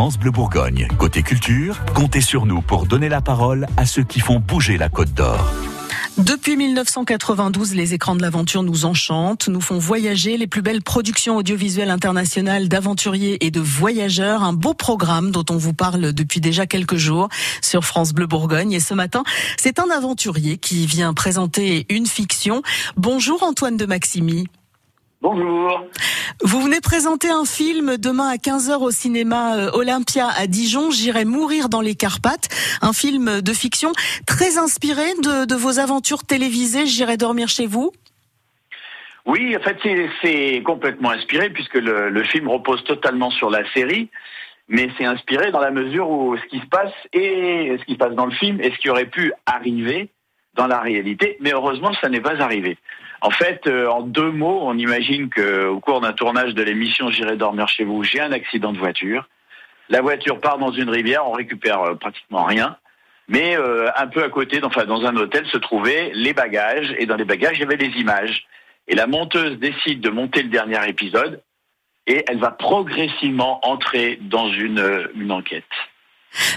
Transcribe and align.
France 0.00 0.18
Bleu 0.18 0.30
Bourgogne. 0.30 0.88
Côté 0.96 1.22
culture, 1.22 1.78
comptez 1.92 2.22
sur 2.22 2.46
nous 2.46 2.62
pour 2.62 2.86
donner 2.86 3.10
la 3.10 3.20
parole 3.20 3.66
à 3.76 3.84
ceux 3.84 4.02
qui 4.02 4.20
font 4.20 4.40
bouger 4.40 4.78
la 4.78 4.88
Côte 4.88 5.12
d'Or. 5.12 5.52
Depuis 6.16 6.56
1992, 6.56 7.74
les 7.74 7.92
écrans 7.92 8.16
de 8.16 8.22
l'aventure 8.22 8.62
nous 8.62 8.86
enchantent, 8.86 9.48
nous 9.48 9.60
font 9.60 9.78
voyager 9.78 10.38
les 10.38 10.46
plus 10.46 10.62
belles 10.62 10.80
productions 10.80 11.36
audiovisuelles 11.36 11.90
internationales 11.90 12.66
d'aventuriers 12.66 13.44
et 13.44 13.50
de 13.50 13.60
voyageurs. 13.60 14.42
Un 14.42 14.54
beau 14.54 14.72
programme 14.72 15.32
dont 15.32 15.44
on 15.50 15.58
vous 15.58 15.74
parle 15.74 16.14
depuis 16.14 16.40
déjà 16.40 16.64
quelques 16.64 16.96
jours 16.96 17.28
sur 17.60 17.84
France 17.84 18.14
Bleu 18.14 18.26
Bourgogne. 18.26 18.72
Et 18.72 18.80
ce 18.80 18.94
matin, 18.94 19.22
c'est 19.58 19.78
un 19.78 19.90
aventurier 19.90 20.56
qui 20.56 20.86
vient 20.86 21.12
présenter 21.12 21.84
une 21.90 22.06
fiction. 22.06 22.62
Bonjour 22.96 23.42
Antoine 23.42 23.76
de 23.76 23.84
Maximi. 23.84 24.46
Bonjour. 25.22 25.84
Vous 26.42 26.62
venez 26.62 26.80
présenter 26.80 27.28
un 27.28 27.44
film 27.44 27.98
demain 27.98 28.28
à 28.30 28.36
15h 28.36 28.78
au 28.78 28.90
cinéma 28.90 29.58
euh, 29.58 29.70
Olympia 29.74 30.28
à 30.28 30.46
Dijon, 30.46 30.90
J'irai 30.90 31.26
mourir 31.26 31.68
dans 31.68 31.82
les 31.82 31.94
Carpates, 31.94 32.48
un 32.80 32.94
film 32.94 33.42
de 33.42 33.52
fiction 33.52 33.92
très 34.26 34.56
inspiré 34.56 35.04
de, 35.22 35.54
vos 35.54 35.78
aventures 35.78 36.24
télévisées, 36.24 36.86
J'irai 36.86 37.18
dormir 37.18 37.48
chez 37.48 37.66
vous. 37.66 37.92
Oui, 39.26 39.54
en 39.54 39.60
fait 39.60 39.76
c'est 40.22 40.62
complètement 40.64 41.10
inspiré 41.10 41.50
puisque 41.50 41.74
le, 41.74 42.08
le, 42.08 42.24
film 42.24 42.48
repose 42.48 42.82
totalement 42.84 43.30
sur 43.30 43.50
la 43.50 43.70
série, 43.72 44.08
mais 44.68 44.88
c'est 44.96 45.04
inspiré 45.04 45.50
dans 45.50 45.60
la 45.60 45.70
mesure 45.70 46.08
où 46.08 46.34
ce 46.38 46.46
qui 46.46 46.60
se 46.60 46.66
passe 46.66 46.94
et 47.12 47.76
ce 47.78 47.84
qui 47.84 47.92
se 47.92 47.98
passe 47.98 48.14
dans 48.14 48.24
le 48.24 48.32
film 48.32 48.58
et 48.62 48.70
ce 48.70 48.78
qui 48.78 48.88
aurait 48.88 49.10
pu 49.10 49.34
arriver 49.44 50.08
dans 50.54 50.66
la 50.66 50.80
réalité, 50.80 51.36
mais 51.40 51.52
heureusement 51.52 51.92
ça 52.00 52.08
n'est 52.08 52.22
pas 52.22 52.40
arrivé. 52.40 52.78
En 53.20 53.30
fait, 53.30 53.66
euh, 53.66 53.88
en 53.88 54.02
deux 54.02 54.30
mots, 54.30 54.60
on 54.62 54.78
imagine 54.78 55.28
qu'au 55.28 55.78
cours 55.80 56.00
d'un 56.00 56.12
tournage 56.12 56.54
de 56.54 56.62
l'émission 56.62 57.10
J'irai 57.10 57.36
dormir 57.36 57.68
chez 57.68 57.84
vous, 57.84 58.02
j'ai 58.02 58.20
un 58.20 58.32
accident 58.32 58.72
de 58.72 58.78
voiture. 58.78 59.28
La 59.90 60.00
voiture 60.00 60.40
part 60.40 60.58
dans 60.58 60.70
une 60.70 60.88
rivière, 60.88 61.28
on 61.28 61.32
récupère 61.32 61.82
euh, 61.82 61.94
pratiquement 61.94 62.44
rien. 62.44 62.76
Mais 63.28 63.56
euh, 63.56 63.90
un 63.96 64.06
peu 64.06 64.24
à 64.24 64.28
côté, 64.30 64.60
enfin 64.64 64.86
dans 64.86 65.04
un 65.04 65.14
hôtel, 65.16 65.46
se 65.46 65.58
trouvaient 65.58 66.10
les 66.14 66.32
bagages. 66.32 66.94
Et 66.98 67.06
dans 67.06 67.16
les 67.16 67.24
bagages, 67.24 67.56
il 67.58 67.60
y 67.60 67.64
avait 67.64 67.76
des 67.76 67.98
images. 67.98 68.46
Et 68.88 68.94
la 68.94 69.06
monteuse 69.06 69.58
décide 69.58 70.00
de 70.00 70.10
monter 70.10 70.42
le 70.42 70.48
dernier 70.48 70.88
épisode. 70.88 71.42
Et 72.06 72.24
elle 72.26 72.38
va 72.38 72.50
progressivement 72.50 73.60
entrer 73.66 74.18
dans 74.22 74.50
une, 74.50 75.10
une 75.14 75.30
enquête. 75.30 75.64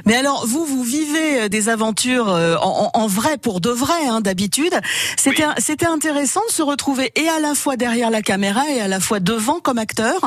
Mais 0.06 0.16
alors, 0.16 0.46
vous, 0.46 0.66
vous 0.66 0.84
vivez 0.84 1.42
euh, 1.42 1.50
des 1.50 1.70
aventures 1.70 2.30
euh, 2.30 2.56
en, 2.58 3.08
vrai 3.08 3.38
pour 3.38 3.60
de 3.62 3.70
vrai, 3.70 4.08
hein, 4.08 4.22
d'habitude. 4.22 4.74
C'était 5.18 5.44
c'était 5.58 5.86
intéressant 5.86 6.42
de 6.48 6.52
se 6.52 6.62
retrouver 6.62 7.12
et 7.16 7.28
à 7.30 7.40
la 7.40 7.56
fois 7.56 7.76
derrière 7.76 8.10
la 8.10 8.22
caméra 8.22 8.64
et 8.70 8.82
à 8.82 8.88
la 8.88 9.00
fois 9.00 9.20
devant 9.20 9.60
comme 9.60 9.78
acteur. 9.78 10.22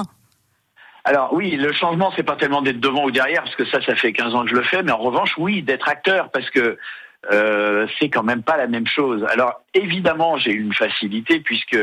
Alors 1.04 1.32
oui, 1.32 1.56
le 1.56 1.72
changement, 1.72 2.12
c'est 2.16 2.24
pas 2.24 2.34
tellement 2.34 2.62
d'être 2.62 2.80
devant 2.80 3.04
ou 3.04 3.10
derrière, 3.12 3.44
parce 3.44 3.54
que 3.54 3.64
ça, 3.66 3.80
ça 3.80 3.94
fait 3.94 4.12
15 4.12 4.34
ans 4.34 4.42
que 4.42 4.50
je 4.50 4.56
le 4.56 4.64
fais, 4.64 4.82
mais 4.82 4.90
en 4.90 4.98
revanche, 4.98 5.34
oui, 5.38 5.62
d'être 5.62 5.88
acteur, 5.88 6.30
parce 6.30 6.50
que 6.50 6.78
euh, 7.30 7.86
c'est 7.98 8.08
quand 8.08 8.24
même 8.24 8.42
pas 8.42 8.56
la 8.56 8.66
même 8.66 8.86
chose. 8.86 9.24
Alors 9.30 9.60
évidemment, 9.74 10.36
j'ai 10.36 10.52
eu 10.52 10.60
une 10.60 10.74
facilité 10.74 11.40
puisque 11.40 11.78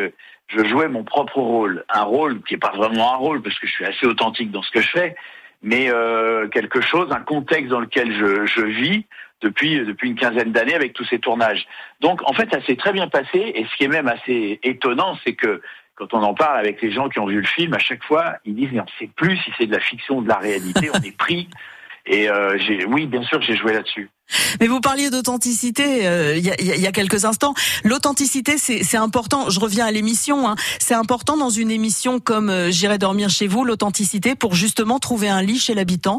je 0.48 0.64
jouais 0.66 0.90
mon 0.90 1.04
propre 1.04 1.38
rôle, 1.38 1.86
un 1.90 2.04
rôle 2.04 2.42
qui 2.44 2.56
est 2.56 2.58
pas 2.58 2.74
vraiment 2.76 3.14
un 3.14 3.18
rôle, 3.18 3.42
parce 3.42 3.58
que 3.60 3.68
je 3.68 3.72
suis 3.72 3.86
assez 3.86 4.06
authentique 4.06 4.52
dans 4.52 4.62
ce 4.62 4.72
que 4.72 4.82
je 4.82 4.90
fais, 4.90 5.16
mais 5.64 5.90
euh, 5.90 6.48
quelque 6.50 6.82
chose, 6.82 7.08
un 7.12 7.22
contexte 7.22 7.70
dans 7.70 7.80
lequel 7.80 8.14
je, 8.14 8.46
je 8.46 8.62
vis 8.62 9.06
depuis 9.42 9.80
depuis 9.86 10.10
une 10.10 10.16
quinzaine 10.16 10.52
d'années 10.52 10.76
avec 10.76 10.94
tous 10.94 11.06
ces 11.06 11.20
tournages. 11.20 11.66
Donc 12.02 12.22
en 12.30 12.34
fait, 12.34 12.50
ça 12.52 12.62
s'est 12.66 12.76
très 12.76 12.94
bien 12.94 13.08
passé. 13.08 13.52
Et 13.56 13.66
ce 13.66 13.76
qui 13.76 13.86
est 13.86 13.90
même 13.90 14.08
assez 14.08 14.60
étonnant, 14.64 15.18
c'est 15.26 15.34
que 15.34 15.62
quand 15.96 16.14
on 16.14 16.22
en 16.22 16.34
parle 16.34 16.60
avec 16.60 16.82
les 16.82 16.92
gens 16.92 17.10
qui 17.10 17.20
ont 17.20 17.28
vu 17.28 17.40
le 17.40 17.48
film, 17.48 17.74
à 17.74 17.80
chaque 17.80 18.04
fois, 18.04 18.36
ils 18.46 18.56
disent 18.56 18.70
mais 18.72 18.82
on 18.82 19.00
sait 19.00 19.10
plus 19.16 19.38
si 19.38 19.52
c'est 19.58 19.66
de 19.66 19.72
la 19.72 19.80
fiction 19.80 20.18
ou 20.18 20.24
de 20.24 20.30
la 20.30 20.38
réalité. 20.38 20.90
on 20.94 21.02
est 21.02 21.18
pris. 21.18 21.50
Et 22.06 22.30
euh, 22.30 22.58
oui, 22.88 23.08
bien 23.08 23.24
sûr, 23.24 23.42
j'ai 23.42 23.56
joué 23.56 23.72
là-dessus. 23.72 24.10
Mais 24.60 24.68
vous 24.68 24.80
parliez 24.80 25.10
d'authenticité 25.10 26.08
euh, 26.08 26.38
il 26.38 26.44
y, 26.46 26.88
a, 26.88 26.92
quelques 26.92 27.26
instants. 27.26 27.54
L'authenticité, 27.84 28.58
c'est 28.58 28.98
important. 28.98 29.50
Je 29.50 29.60
reviens 29.60 29.86
à 29.86 29.92
l'émission. 29.92 30.48
Hein. 30.48 30.56
C'est 30.80 30.94
important 30.94 31.38
dans 31.38 31.50
une 31.50 31.72
émission 31.72 32.20
comme 32.20 32.50
euh, 32.50 32.72
J'irai 32.72 32.98
dormir 32.98 33.30
chez 33.30 33.48
vous, 33.48 33.64
l'authenticité, 33.64 34.36
pour 34.36 34.56
justement 34.56 35.00
trouver 35.00 35.30
un 35.30 35.42
lit 35.42 35.60
chez 35.60 35.74
l'habitant. 35.74 36.18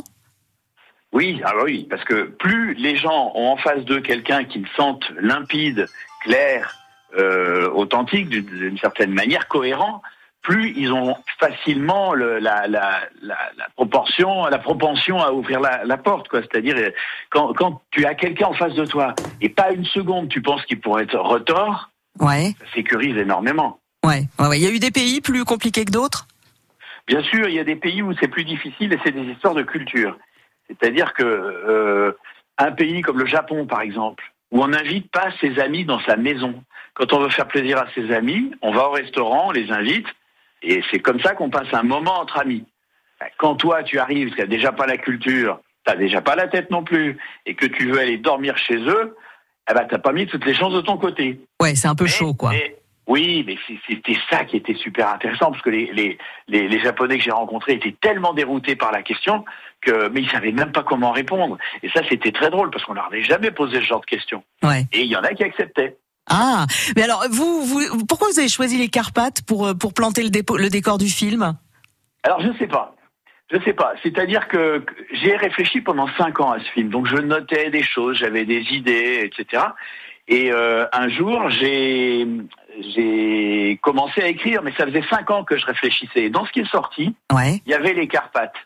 Oui, 1.12 1.40
ah 1.44 1.52
oui, 1.62 1.86
parce 1.88 2.02
que 2.04 2.24
plus 2.24 2.74
les 2.74 2.96
gens 2.96 3.32
ont 3.34 3.50
en 3.50 3.56
face 3.56 3.84
d'eux 3.84 4.00
quelqu'un 4.00 4.44
qu'ils 4.44 4.66
sentent 4.76 5.08
limpide, 5.20 5.86
clair, 6.22 6.74
euh, 7.16 7.70
authentique, 7.70 8.28
d'une 8.28 8.78
certaine 8.78 9.12
manière, 9.12 9.46
cohérent, 9.46 10.02
plus 10.44 10.72
ils 10.76 10.92
ont 10.92 11.16
facilement 11.40 12.12
le, 12.12 12.38
la, 12.38 12.68
la, 12.68 13.00
la, 13.22 13.38
la, 13.56 13.68
proportion, 13.74 14.44
la 14.46 14.58
propension 14.58 15.18
à 15.18 15.32
ouvrir 15.32 15.58
la, 15.60 15.96
porte, 15.96 16.28
quoi. 16.28 16.42
C'est-à-dire 16.42 16.76
quand, 17.30 17.54
quand 17.54 17.82
tu 17.90 18.04
as 18.04 18.14
quelqu'un 18.14 18.48
en 18.48 18.52
face 18.52 18.74
de 18.74 18.84
toi 18.84 19.14
et 19.40 19.48
pas 19.48 19.72
une 19.72 19.86
seconde, 19.86 20.28
tu 20.28 20.42
penses 20.42 20.64
qu'il 20.66 20.80
pourrait 20.80 21.04
être 21.04 21.18
retort, 21.18 21.90
ouais. 22.20 22.54
ça 22.60 22.66
sécurise 22.74 23.16
énormément. 23.16 23.80
Ouais. 24.04 24.28
ouais, 24.38 24.58
Il 24.58 24.62
y 24.62 24.66
a 24.66 24.70
eu 24.70 24.78
des 24.78 24.90
pays 24.90 25.20
plus 25.20 25.44
compliqués 25.44 25.86
que 25.86 25.90
d'autres? 25.90 26.28
Bien 27.06 27.22
sûr, 27.22 27.48
il 27.48 27.54
y 27.54 27.58
a 27.58 27.64
des 27.64 27.76
pays 27.76 28.02
où 28.02 28.12
c'est 28.20 28.28
plus 28.28 28.44
difficile 28.44 28.92
et 28.92 28.98
c'est 29.02 29.12
des 29.12 29.32
histoires 29.32 29.54
de 29.54 29.62
culture. 29.62 30.16
C'est-à-dire 30.68 31.14
que 31.14 31.24
euh, 31.24 32.12
un 32.58 32.70
pays 32.70 33.00
comme 33.00 33.18
le 33.18 33.26
Japon, 33.26 33.66
par 33.66 33.80
exemple, 33.80 34.24
où 34.50 34.62
on 34.62 34.68
n'invite 34.68 35.10
pas 35.10 35.30
ses 35.40 35.58
amis 35.58 35.84
dans 35.84 36.00
sa 36.00 36.16
maison. 36.16 36.62
Quand 36.92 37.12
on 37.14 37.20
veut 37.20 37.30
faire 37.30 37.48
plaisir 37.48 37.78
à 37.78 37.86
ses 37.94 38.12
amis, 38.12 38.52
on 38.62 38.72
va 38.72 38.88
au 38.88 38.92
restaurant, 38.92 39.48
on 39.48 39.52
les 39.52 39.72
invite, 39.72 40.06
et 40.64 40.82
c'est 40.90 40.98
comme 40.98 41.20
ça 41.20 41.34
qu'on 41.34 41.50
passe 41.50 41.72
un 41.72 41.82
moment 41.82 42.20
entre 42.20 42.38
amis. 42.38 42.64
Quand 43.38 43.54
toi, 43.54 43.82
tu 43.82 43.98
arrives, 43.98 44.32
tu 44.34 44.40
n'as 44.40 44.46
déjà 44.46 44.72
pas 44.72 44.86
la 44.86 44.96
culture, 44.96 45.60
tu 45.86 45.92
n'as 45.92 45.98
déjà 45.98 46.20
pas 46.20 46.36
la 46.36 46.48
tête 46.48 46.70
non 46.70 46.82
plus, 46.82 47.18
et 47.46 47.54
que 47.54 47.66
tu 47.66 47.90
veux 47.90 48.00
aller 48.00 48.18
dormir 48.18 48.56
chez 48.58 48.76
eux, 48.76 49.16
eh 49.70 49.74
ben, 49.74 49.86
tu 49.86 49.94
n'as 49.94 50.00
pas 50.00 50.12
mis 50.12 50.26
toutes 50.26 50.44
les 50.44 50.54
chances 50.54 50.74
de 50.74 50.80
ton 50.80 50.96
côté. 50.96 51.40
Ouais, 51.60 51.74
c'est 51.74 51.88
un 51.88 51.94
peu 51.94 52.06
chaud, 52.06 52.34
quoi. 52.34 52.52
oui, 53.06 53.44
mais 53.46 53.56
c'était 53.86 54.16
ça 54.30 54.44
qui 54.44 54.56
était 54.56 54.74
super 54.74 55.08
intéressant, 55.08 55.50
parce 55.50 55.62
que 55.62 55.70
les, 55.70 55.92
les, 55.92 56.18
les, 56.48 56.80
Japonais 56.80 57.18
que 57.18 57.24
j'ai 57.24 57.30
rencontrés 57.30 57.74
étaient 57.74 57.94
tellement 58.00 58.32
déroutés 58.32 58.76
par 58.76 58.92
la 58.92 59.02
question, 59.02 59.44
que, 59.82 60.08
mais 60.08 60.22
ils 60.22 60.30
savaient 60.30 60.52
même 60.52 60.72
pas 60.72 60.82
comment 60.82 61.12
répondre. 61.12 61.58
Et 61.82 61.90
ça, 61.90 62.00
c'était 62.08 62.32
très 62.32 62.50
drôle, 62.50 62.70
parce 62.70 62.84
qu'on 62.84 62.94
leur 62.94 63.06
avait 63.06 63.22
jamais 63.22 63.50
posé 63.50 63.76
ce 63.76 63.84
genre 63.84 64.00
de 64.00 64.06
questions. 64.06 64.42
Ouais. 64.62 64.86
Et 64.92 65.02
il 65.02 65.08
y 65.08 65.16
en 65.16 65.22
a 65.22 65.34
qui 65.34 65.44
acceptaient. 65.44 65.96
Ah, 66.28 66.66
mais 66.96 67.02
alors 67.02 67.24
vous, 67.30 67.62
vous, 67.62 68.06
pourquoi 68.06 68.28
vous 68.32 68.38
avez 68.38 68.48
choisi 68.48 68.78
les 68.78 68.88
Carpates 68.88 69.42
pour 69.42 69.66
euh, 69.66 69.74
pour 69.74 69.92
planter 69.92 70.22
le, 70.22 70.30
le 70.30 70.68
décor 70.68 70.98
du 70.98 71.08
film? 71.08 71.56
Alors 72.22 72.40
je 72.40 72.56
sais 72.58 72.66
pas. 72.66 72.94
Je 73.52 73.58
sais 73.62 73.74
pas. 73.74 73.92
C'est-à-dire 74.02 74.48
que 74.48 74.84
j'ai 75.12 75.36
réfléchi 75.36 75.80
pendant 75.82 76.08
cinq 76.16 76.40
ans 76.40 76.52
à 76.52 76.60
ce 76.60 76.70
film. 76.72 76.88
Donc 76.88 77.06
je 77.06 77.16
notais 77.16 77.70
des 77.70 77.82
choses, 77.82 78.16
j'avais 78.16 78.46
des 78.46 78.62
idées, 78.72 79.20
etc. 79.22 79.64
Et 80.26 80.50
euh, 80.50 80.86
un 80.92 81.08
jour, 81.08 81.50
j'ai 81.50 82.26
j'ai 82.94 83.78
commencé 83.82 84.22
à 84.22 84.28
écrire, 84.28 84.62
mais 84.62 84.72
ça 84.76 84.86
faisait 84.86 85.04
cinq 85.10 85.30
ans 85.30 85.44
que 85.44 85.58
je 85.58 85.66
réfléchissais. 85.66 86.30
dans 86.30 86.46
ce 86.46 86.52
qui 86.52 86.60
est 86.60 86.70
sorti, 86.70 87.14
ouais. 87.32 87.60
il 87.66 87.70
y 87.70 87.74
avait 87.74 87.92
les 87.92 88.08
Carpates. 88.08 88.56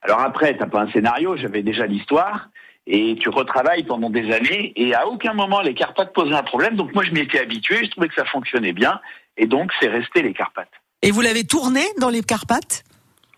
Alors 0.00 0.20
après, 0.20 0.56
t'as 0.56 0.66
pas 0.66 0.80
un 0.80 0.90
scénario, 0.90 1.36
j'avais 1.36 1.62
déjà 1.62 1.86
l'histoire 1.86 2.48
et 2.86 3.16
tu 3.20 3.28
retravailles 3.28 3.84
pendant 3.84 4.10
des 4.10 4.32
années 4.32 4.72
et 4.76 4.94
à 4.94 5.06
aucun 5.06 5.34
moment 5.34 5.60
les 5.60 5.74
Carpates 5.74 6.12
posaient 6.12 6.34
un 6.34 6.42
problème. 6.42 6.76
Donc 6.76 6.94
moi 6.94 7.04
je 7.04 7.12
m'y 7.12 7.20
étais 7.20 7.38
habitué, 7.38 7.84
je 7.84 7.90
trouvais 7.90 8.08
que 8.08 8.14
ça 8.14 8.24
fonctionnait 8.24 8.72
bien 8.72 9.00
et 9.36 9.46
donc 9.46 9.72
c'est 9.80 9.88
resté 9.88 10.22
les 10.22 10.32
Carpates. 10.32 10.72
Et 11.02 11.10
vous 11.10 11.20
l'avez 11.20 11.44
tourné 11.44 11.82
dans 11.98 12.10
les 12.10 12.22
Carpates? 12.22 12.84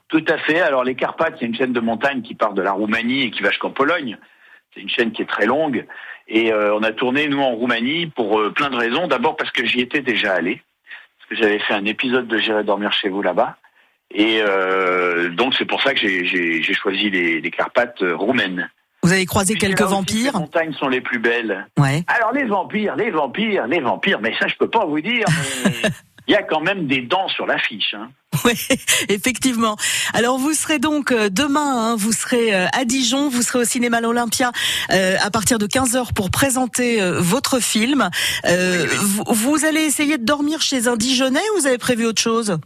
Tout 0.09 0.25
à 0.29 0.39
fait. 0.39 0.61
Alors 0.61 0.85
les 0.85 0.95
Carpates, 0.95 1.37
c'est 1.39 1.47
une 1.47 1.55
chaîne 1.55 1.73
de 1.73 1.81
montagne 1.81 2.23
qui 2.23 2.35
part 2.35 2.55
de 2.55 2.63
la 2.63 2.73
Roumanie 2.73 3.23
et 3.23 3.31
qui 3.31 3.43
va 3.43 3.51
jusqu'en 3.51 3.71
Pologne. 3.71 4.19
C'est 4.73 4.81
une 4.81 4.89
chaîne 4.89 5.13
qui 5.13 5.23
est 5.23 5.27
très 5.27 5.47
longue 5.47 5.87
et 6.27 6.53
euh, 6.53 6.75
on 6.75 6.83
a 6.83 6.93
tourné 6.93 7.29
nous 7.29 7.41
en 7.41 7.55
Roumanie 7.55 8.07
pour 8.07 8.41
euh, 8.41 8.51
plein 8.51 8.71
de 8.71 8.77
raisons. 8.77 9.07
D'abord 9.07 9.37
parce 9.37 9.51
que 9.51 9.65
j'y 9.67 9.81
étais 9.81 10.01
déjà 10.01 10.33
allé, 10.33 10.63
parce 11.19 11.31
que 11.31 11.37
j'avais 11.37 11.59
fait 11.59 11.75
un 11.75 11.85
épisode 11.85 12.27
de 12.27 12.39
J'irai 12.39 12.65
dormir 12.65 12.93
chez 12.93 13.09
vous 13.09 13.23
là-bas. 13.23 13.57
Et 14.11 14.41
euh, 14.41 15.29
donc 15.31 15.55
c'est 15.55 15.65
pour 15.65 15.83
ça 15.83 15.93
que 15.93 16.01
j'ai 16.01 16.75
choisi 16.75 17.11
les, 17.11 17.41
les 17.41 17.51
Carpates 17.51 18.03
roumaines. 18.03 18.71
Vous 19.05 19.13
avez 19.13 19.27
croisé 19.27 19.55
quelques 19.55 19.83
vampires 19.83 20.33
Les 20.33 20.41
montagnes 20.41 20.73
sont 20.73 20.89
les 20.89 21.03
plus 21.03 21.19
belles. 21.19 21.67
Ouais. 21.79 22.05
Alors 22.07 22.33
les 22.33 22.47
vampires, 22.47 22.97
les 22.97 23.11
vampires, 23.11 23.67
les 23.67 23.81
vampires, 23.81 24.19
mais 24.23 24.33
ça 24.41 24.49
je 24.49 24.55
peux 24.59 24.71
pas 24.71 24.87
vous 24.87 25.03
dire. 25.03 25.27
Il 26.27 26.33
y 26.33 26.37
a 26.37 26.43
quand 26.43 26.61
même 26.63 26.87
des 26.87 27.03
dents 27.03 27.29
sur 27.29 27.45
l'affiche. 27.45 27.95
Hein. 27.95 28.09
Oui, 28.47 28.55
effectivement. 29.11 29.77
Alors 30.15 30.39
vous 30.39 30.55
serez 30.55 30.79
donc 30.79 31.13
euh, 31.13 31.29
demain, 31.29 31.91
hein, 31.93 31.97
vous 31.97 32.13
serez 32.13 32.55
euh, 32.55 32.67
à 32.73 32.87
Dijon, 32.87 33.29
vous 33.29 33.43
serez 33.43 33.59
au 33.59 33.65
cinéma 33.65 34.01
l'Olympia 34.01 34.51
euh, 34.91 35.19
à 35.21 35.31
partir 35.31 35.59
de 35.59 35.67
15h 35.67 36.15
pour 36.15 36.31
présenter 36.31 36.99
votre 37.19 37.61
film. 37.61 38.09
Vous, 38.47 39.25
vous, 39.27 39.65
allez 39.67 39.83
essayer 39.83 40.17
de 40.17 40.25
dormir 40.25 40.63
chez 40.63 40.89
un 40.89 40.97
Dijonais 40.97 41.41
ou 41.55 41.61
vous 41.61 41.67
avez 41.67 41.77
prévu 41.77 42.07
autre 42.07 42.23
chose? 42.23 42.59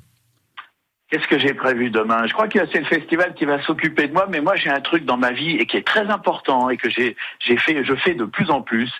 Qu'est-ce 1.10 1.26
que 1.26 1.38
j'ai 1.38 1.54
prévu 1.54 1.90
demain? 1.90 2.26
Je 2.26 2.34
crois 2.34 2.48
que 2.48 2.58
c'est 2.70 2.80
le 2.80 2.84
festival 2.84 3.34
qui 3.34 3.46
va 3.46 3.62
s'occuper 3.62 4.08
de 4.08 4.12
moi, 4.12 4.26
mais 4.28 4.42
moi 4.42 4.56
j'ai 4.56 4.68
un 4.68 4.80
truc 4.80 5.06
dans 5.06 5.16
ma 5.16 5.32
vie 5.32 5.56
et 5.56 5.66
qui 5.66 5.78
est 5.78 5.86
très 5.86 6.06
important 6.10 6.68
et 6.68 6.76
que 6.76 6.90
j'ai 6.90 7.16
fait, 7.40 7.82
je 7.82 7.94
fais 7.94 8.14
de 8.14 8.26
plus 8.26 8.50
en 8.50 8.60
plus. 8.60 8.92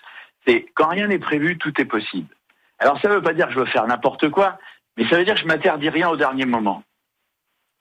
C'est 0.47 0.65
quand 0.73 0.87
rien 0.87 1.07
n'est 1.07 1.19
prévu, 1.19 1.57
tout 1.59 1.79
est 1.79 1.85
possible. 1.85 2.35
Alors 2.79 2.99
ça 2.99 3.09
ne 3.09 3.15
veut 3.15 3.21
pas 3.21 3.33
dire 3.33 3.47
que 3.47 3.53
je 3.53 3.59
veux 3.59 3.65
faire 3.65 3.85
n'importe 3.85 4.29
quoi, 4.29 4.57
mais 4.97 5.07
ça 5.07 5.17
veut 5.17 5.23
dire 5.23 5.35
que 5.35 5.41
je 5.41 5.45
m'interdis 5.45 5.89
rien 5.89 6.09
au 6.09 6.17
dernier 6.17 6.45
moment. 6.45 6.83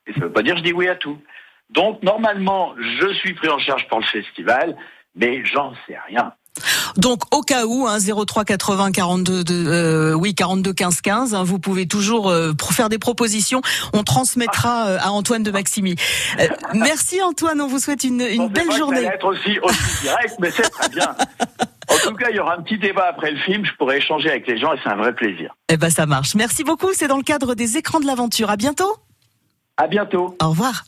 Et 0.07 0.13
ça 0.13 0.21
ne 0.21 0.25
veut 0.25 0.33
pas 0.33 0.43
dire 0.43 0.55
que 0.55 0.59
je 0.61 0.65
dis 0.65 0.73
oui 0.75 0.89
à 0.89 0.97
tout. 0.97 1.19
Donc 1.71 2.03
normalement, 2.03 2.75
je 2.79 3.13
suis 3.15 3.33
pris 3.33 3.49
en 3.49 3.59
charge 3.59 3.89
par 3.89 4.01
le 4.01 4.05
festival, 4.05 4.77
mais 5.15 5.43
j'en 5.45 5.75
sais 5.87 5.99
rien. 6.07 6.35
Donc 6.97 7.23
au 7.35 7.43
cas 7.43 7.67
où, 7.67 7.87
hein, 7.87 7.99
03 7.99 8.45
80 8.45 8.93
42 8.93 9.45
euh, 9.51 10.13
oui 10.15 10.35
42 10.35 10.73
15 10.73 11.01
15, 11.01 11.35
hein, 11.35 11.45
vous 11.45 11.59
pouvez 11.59 11.87
toujours 11.87 12.31
euh, 12.31 12.53
faire 12.71 12.89
des 12.89 12.99
propositions. 12.99 13.61
On 13.93 14.03
transmettra 14.03 14.87
euh, 14.87 14.99
à 15.01 15.11
Antoine 15.11 15.43
de 15.43 15.51
Maximi. 15.51 15.97
Euh, 16.41 16.49
merci 16.75 17.23
Antoine, 17.23 17.61
on 17.61 17.67
vous 17.67 17.79
souhaite 17.79 18.05
une, 18.05 18.21
une 18.21 18.49
belle 18.49 18.73
journée. 18.73 19.05
Être 19.05 19.27
aussi, 19.27 19.59
aussi 19.61 20.03
direct, 20.03 20.35
mais 20.41 20.51
c'est 20.51 20.69
très 20.71 20.89
bien. 20.89 21.15
En 21.91 21.97
tout 22.09 22.15
cas, 22.17 22.27
il 22.31 22.37
y 22.37 22.39
aura 22.39 22.55
un 22.55 22.63
petit 22.63 22.79
débat 22.79 23.07
après 23.09 23.31
le 23.31 23.39
film. 23.39 23.65
Je 23.65 23.73
pourrai 23.79 23.99
échanger 23.99 24.29
avec 24.31 24.47
les 24.47 24.59
gens 24.59 24.73
et 24.75 24.79
c'est 24.83 24.91
un 24.91 24.97
vrai 24.97 25.15
plaisir. 25.15 25.55
Eh 25.69 25.77
ben 25.77 25.91
ça 25.91 26.07
marche. 26.07 26.35
Merci 26.35 26.63
beaucoup. 26.63 26.93
C'est 26.93 27.09
dans 27.09 27.17
le 27.17 27.23
cadre 27.23 27.55
des 27.55 27.77
écrans 27.79 28.01
de 28.01 28.07
l'aventure. 28.07 28.51
À 28.51 28.57
bientôt. 28.57 28.97
À 29.77 29.87
bientôt. 29.87 30.37
Au 30.43 30.51
revoir. 30.51 30.85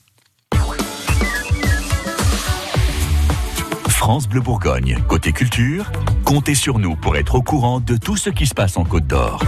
France 4.01 4.27
Bleu 4.27 4.41
Bourgogne. 4.41 4.97
Côté 5.09 5.31
culture, 5.31 5.93
comptez 6.25 6.55
sur 6.55 6.79
nous 6.79 6.97
pour 6.97 7.19
être 7.19 7.35
au 7.35 7.43
courant 7.43 7.81
de 7.81 7.99
tout 7.99 8.17
ce 8.17 8.31
qui 8.31 8.47
se 8.47 8.55
passe 8.55 8.79
en 8.79 8.85
Côte 8.85 9.07
d'Or. 9.07 9.45